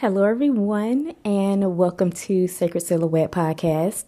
[0.00, 4.04] Hello, everyone, and welcome to Sacred Silhouette Podcast.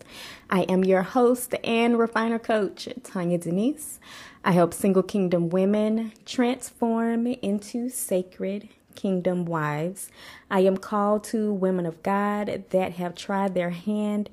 [0.48, 3.98] I am your host and refiner coach, Tonya Denise.
[4.44, 10.12] I help single kingdom women transform into sacred kingdom wives.
[10.48, 14.30] I am called to women of God that have tried their hand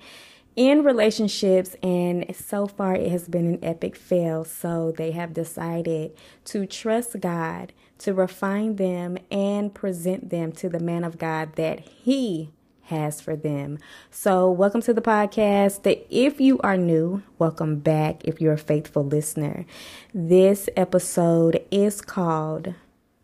[0.55, 4.43] in relationships, and so far it has been an epic fail.
[4.43, 6.15] So they have decided
[6.45, 11.79] to trust God to refine them and present them to the man of God that
[11.79, 12.51] He
[12.83, 13.77] has for them.
[14.09, 15.81] So, welcome to the podcast.
[16.09, 18.23] If you are new, welcome back.
[18.23, 19.65] If you're a faithful listener,
[20.13, 22.73] this episode is called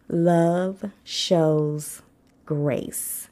[0.10, 2.02] Love Shows
[2.46, 3.30] Grace.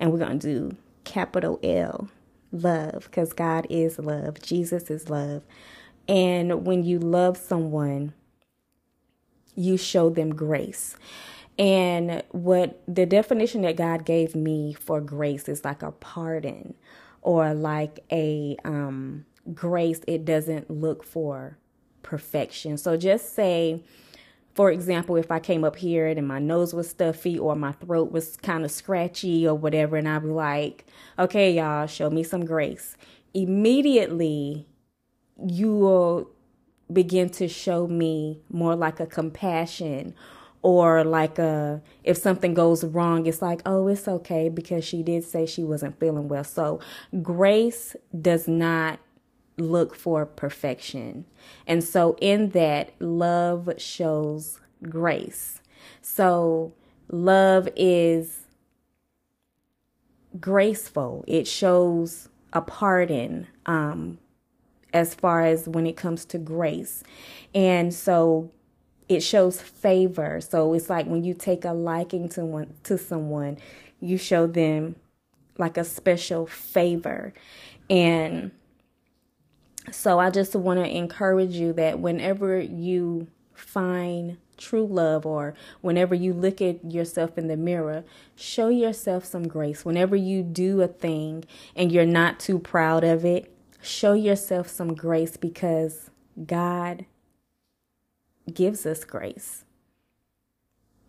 [0.00, 2.08] And we're going to do capital L,
[2.50, 5.42] love, because God is love, Jesus is love.
[6.08, 8.14] And when you love someone,
[9.58, 10.96] you show them grace.
[11.58, 16.74] And what the definition that God gave me for grace is like a pardon
[17.20, 21.58] or like a um, grace, it doesn't look for
[22.04, 22.78] perfection.
[22.78, 23.82] So just say,
[24.54, 28.12] for example, if I came up here and my nose was stuffy or my throat
[28.12, 30.86] was kind of scratchy or whatever, and I'd be like,
[31.18, 32.96] okay, y'all, show me some grace.
[33.34, 34.64] Immediately,
[35.44, 36.30] you will
[36.92, 40.14] begin to show me more like a compassion
[40.62, 45.22] or like a if something goes wrong it's like oh it's okay because she did
[45.22, 46.44] say she wasn't feeling well.
[46.44, 46.80] So
[47.22, 48.98] grace does not
[49.58, 51.24] look for perfection.
[51.66, 55.60] And so in that love shows grace.
[56.00, 56.72] So
[57.08, 58.46] love is
[60.40, 61.24] graceful.
[61.26, 64.18] It shows a pardon um
[64.92, 67.02] as far as when it comes to grace.
[67.54, 68.50] And so
[69.08, 70.40] it shows favor.
[70.40, 73.58] So it's like when you take a liking to one to someone,
[74.00, 74.96] you show them
[75.56, 77.32] like a special favor.
[77.90, 78.52] And
[79.90, 86.14] so I just want to encourage you that whenever you find true love or whenever
[86.14, 88.04] you look at yourself in the mirror,
[88.36, 89.84] show yourself some grace.
[89.84, 91.44] Whenever you do a thing
[91.74, 96.10] and you're not too proud of it, show yourself some grace because
[96.46, 97.06] God
[98.52, 99.64] gives us grace.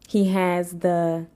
[0.08, 1.28] He has the,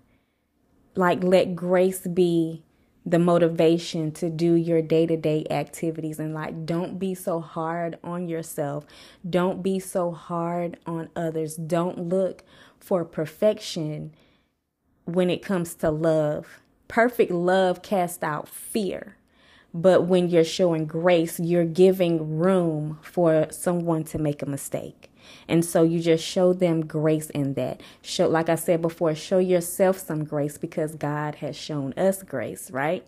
[0.95, 2.63] like, let grace be
[3.05, 6.19] the motivation to do your day to day activities.
[6.19, 8.85] And, like, don't be so hard on yourself.
[9.29, 11.55] Don't be so hard on others.
[11.55, 12.43] Don't look
[12.79, 14.13] for perfection
[15.05, 16.61] when it comes to love.
[16.87, 19.17] Perfect love casts out fear.
[19.73, 25.09] But when you're showing grace, you're giving room for someone to make a mistake.
[25.47, 27.81] And so you just show them grace in that.
[28.01, 32.69] Show, like I said before, show yourself some grace because God has shown us grace,
[32.69, 33.07] right?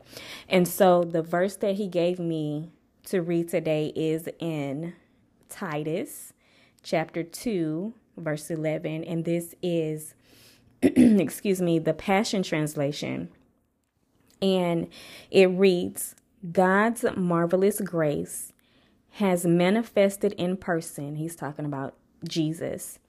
[0.50, 2.72] And so the verse that he gave me
[3.06, 4.94] to read today is in
[5.50, 6.34] Titus
[6.84, 9.03] chapter 2, verse 11.
[9.03, 10.16] And this is,
[10.82, 13.30] excuse me, the Passion Translation.
[14.42, 14.88] And
[15.32, 16.16] it reads,
[16.51, 18.51] God's marvelous grace
[19.11, 21.16] has manifested in person.
[21.16, 21.95] He's talking about
[22.28, 23.00] Jesus,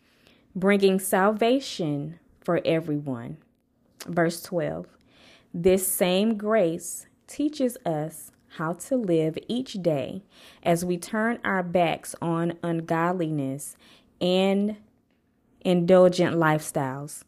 [0.55, 3.39] bringing salvation for everyone.
[4.07, 4.87] Verse 12
[5.53, 10.23] This same grace teaches us how to live each day
[10.63, 13.77] as we turn our backs on ungodliness
[14.21, 14.77] and
[15.61, 17.25] indulgent lifestyles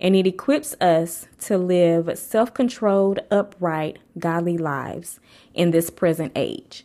[0.00, 5.20] and it equips us to live self controlled, upright, godly lives
[5.54, 6.84] in this present age.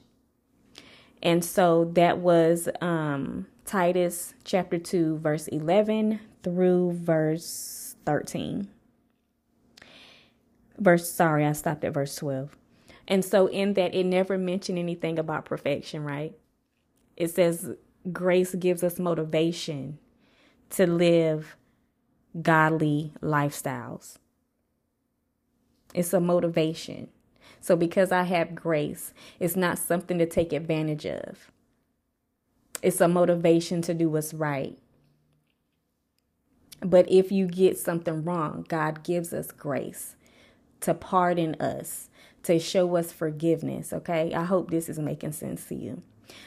[1.21, 8.67] And so that was um, Titus chapter 2, verse 11 through verse 13.
[10.77, 12.57] Verse, sorry, I stopped at verse 12.
[13.07, 16.33] And so in that, it never mentioned anything about perfection, right?
[17.17, 17.71] It says
[18.11, 19.99] grace gives us motivation
[20.71, 21.55] to live
[22.39, 24.17] godly lifestyles.
[25.93, 27.09] It's a motivation.
[27.59, 31.51] So, because I have grace, it's not something to take advantage of.
[32.81, 34.77] It's a motivation to do what's right.
[36.83, 40.15] But if you get something wrong, God gives us grace
[40.79, 42.09] to pardon us,
[42.43, 43.93] to show us forgiveness.
[43.93, 44.33] Okay.
[44.33, 46.01] I hope this is making sense to you.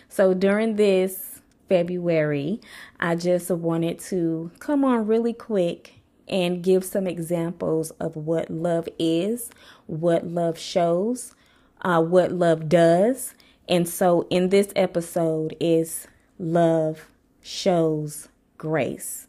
[0.09, 1.34] So, during this
[1.69, 2.61] February,
[3.01, 8.89] I just wanted to come on really quick and give some examples of what love
[8.99, 9.51] is,
[9.87, 11.35] what love shows,
[11.83, 13.35] uh, what love does.
[13.69, 16.07] And so in this episode is
[16.39, 17.09] love
[17.43, 18.29] shows
[18.59, 19.29] grace.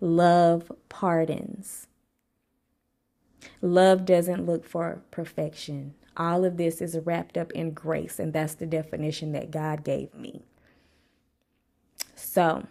[0.00, 1.86] Love pardons.
[3.60, 5.94] Love doesn't look for perfection.
[6.16, 10.12] All of this is wrapped up in grace, and that's the definition that God gave
[10.14, 10.42] me.
[12.32, 12.66] So,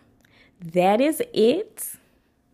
[0.60, 1.92] that is it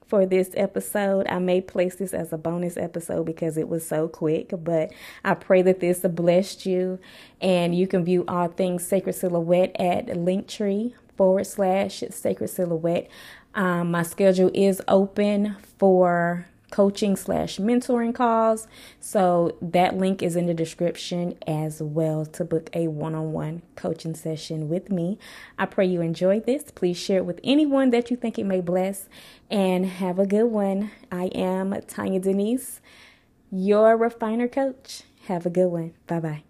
[0.07, 1.25] for this episode.
[1.29, 4.91] I may place this as a bonus episode because it was so quick, but
[5.23, 6.99] I pray that this blessed you.
[7.39, 13.09] And you can view all things Sacred Silhouette at Linktree forward slash Sacred Silhouette.
[13.55, 18.67] Um, my schedule is open for coaching slash mentoring calls.
[18.99, 23.61] So that link is in the description as well to book a one on one
[23.75, 25.17] coaching session with me.
[25.57, 26.65] I pray you enjoyed this.
[26.71, 29.07] Please share it with anyone that you think it may bless
[29.49, 30.91] and have a good one.
[31.11, 32.81] I am Tonya Denise,
[33.51, 35.03] your refiner coach.
[35.27, 35.93] Have a good one.
[36.07, 36.46] Bye bye.